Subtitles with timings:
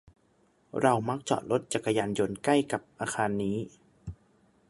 [0.81, 3.57] เรามักจอดรถจักรยานยนต์ใกล้กับอาคารนี้